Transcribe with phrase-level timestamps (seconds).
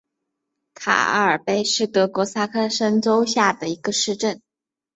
[0.73, 4.41] 卡尔贝是德国下萨克森州的一个市镇。